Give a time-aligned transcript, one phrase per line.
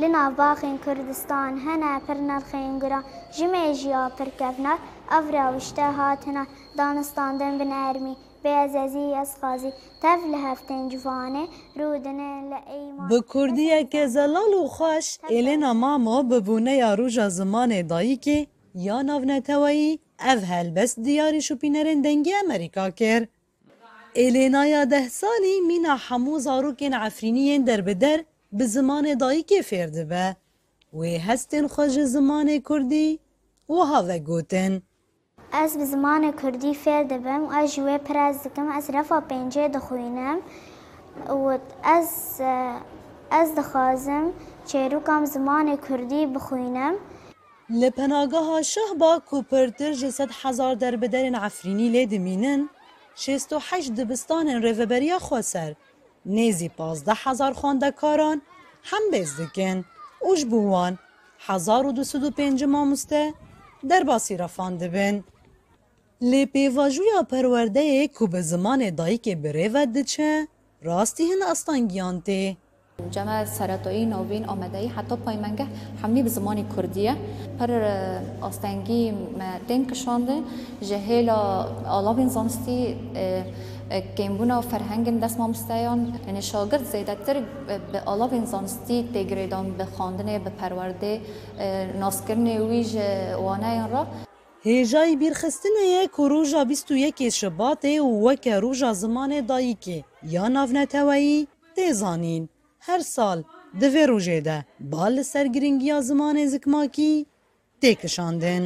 [0.00, 3.02] Li navbaxên Kurdistan hene pirnirxên giran
[3.36, 4.78] ji mêjiya pirkevner
[5.18, 6.44] ev rewişte hatine
[6.78, 8.14] danistan din bin ermî
[8.48, 11.44] بێزەزی ئەسقازی تەف لە هەفتەن جوانێ
[11.80, 12.58] رودنێ لە
[13.10, 19.92] Bi Kurdiyeke zelal û xweş Êlêna Mamo bi bûneya rûja zimanê dayîkê ya navnetewayî
[20.32, 23.22] ev helbest diyarî şopînerên dengê Emerîka kir.
[24.24, 28.18] Êlênaya deh salî mîna hemû zarokên efrîniyên derbider
[28.58, 30.26] bi zimanê dayîkê fêr dibe
[30.98, 33.18] wê hestên xwe ji zimanê Kurdî
[33.74, 34.72] wiha vegotin.
[35.62, 40.38] Ez bi zimanê Kurdî fêr dibim ez ji wê perez dikim ez refa pêncê dixwînim
[41.96, 42.00] ez
[43.40, 44.24] ez dixwazim
[44.68, 46.94] çêrokam zimanê Kurdî bixwînim.
[47.80, 52.70] Li penageha şehba ku pirtir ji sed hezar derbiderên Efrînî lê dimînin,
[53.16, 55.72] şêst û heşt dibistanên rêveberiya xweser
[56.36, 58.38] نێزی پازدە حزار خوۆندەکاران
[58.90, 59.78] هەم بێز دکن
[60.28, 60.94] وش بووان
[61.48, 63.24] 1950 مامۆستە
[63.90, 65.16] دەرباسی ڕەفان دەبن.
[66.30, 70.32] لێ پێڤژوویا پەروەردەیە کو بە زمانێ دایکێ برێڤە دچە،
[70.86, 72.44] ڕاستی هەن ئەستانگییان تێ.
[73.10, 75.66] جمع سرطایی نوین آمده ای حتی پای منگه
[76.02, 77.16] همه به زمان کردیه
[77.58, 77.70] پر
[78.40, 79.12] آستنگی
[79.68, 80.36] دین کشانده
[80.82, 82.96] جهیل آلابین زانستی
[84.18, 87.42] کمبونا فرهنگ دست مامستیان یعنی شاگرد زیدتر
[87.92, 91.20] به آلاب زانستی تگریدان به خواندن به پرورده
[92.00, 92.96] ناسکرن ویژ
[93.38, 94.06] وانه را
[94.64, 102.48] هیجای بیرخستنه کروژا 21 شباته و وک روژا زمان دایکه یا ناونتوایی تیزانین
[102.86, 103.42] her sal
[103.80, 104.58] di vê rojê de
[104.92, 107.12] bal li ser giringiya zimanê zikmakî
[107.82, 108.64] têkişandin.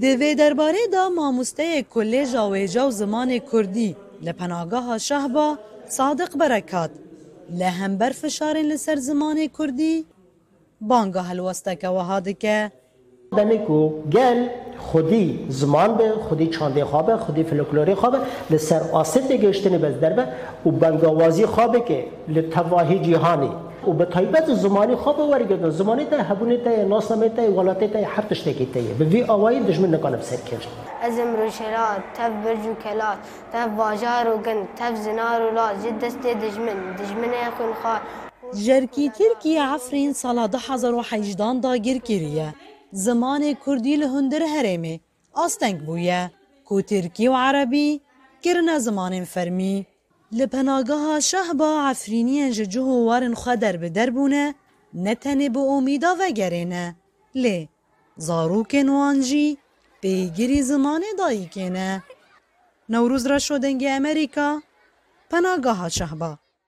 [0.00, 3.90] Di vê derbarê da mamosteyê Kolêja Wêja û Zimanê Kurdî
[4.26, 5.58] li penagaha Şehba
[5.96, 6.90] Sadiq Berekat
[7.58, 10.04] li hember fişarên li ser zimanê Kurdî
[10.80, 12.70] banga helwesteke wiha dike.
[13.36, 18.18] Demê ku gel خودی زمان به خودی چانده خوابه خودی فلکلوری خوابه
[18.50, 20.24] لسر آسد گشتن بز دربه
[20.66, 23.50] و بنگوازی خوابه که لتواهی جیهانی
[23.88, 28.22] و به تایبت زمانی خواب ورگد زمانی تا هبونه تا ناسمه تا ولاته تا هر
[28.30, 30.66] تشته کی تا به وی اوای دشمن نکانم سر کرد
[31.02, 33.18] از امرو شرات تف برجو کلات
[33.52, 38.00] تف باجار و گند تف زنار و لاز جد دست دشمن دشمن خون خار
[38.66, 42.54] جرکی ترکیه عفرین سال 2018 دا گیر کریه
[42.92, 45.00] زمان كردي لهندر هرمي
[45.36, 46.30] أستنك بويا
[46.64, 48.00] كو تركي و عربی
[48.44, 49.84] کرنا زمان فرمی
[50.32, 54.54] لپناگاه شه با عفرینی انججه وارن خود در بدر بونه
[54.94, 56.96] نتنه با امیدا و گرینه
[57.34, 57.68] لی
[58.16, 59.58] زارو کنوانجی
[60.00, 61.50] بیگری زمان دایی
[62.88, 63.38] نوروز را
[63.96, 64.60] امریکا
[65.30, 66.45] پناگاه شهبه